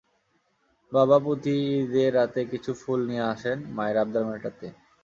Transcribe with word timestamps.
বাবা 0.91 1.17
প্রতি 1.25 1.53
ঈদে 1.75 2.05
রাতে 2.09 2.41
কিছু 2.51 2.71
ফুল 2.81 2.99
নিয়ে 3.09 3.25
আসেন, 3.33 3.57
মায়ের 3.75 3.97
আবদার 4.03 4.23
মেটাতে। 4.29 4.67